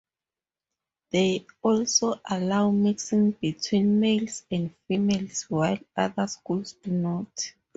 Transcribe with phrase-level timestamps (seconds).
[1.11, 7.53] They also allow mixing between males and females while other schools do not.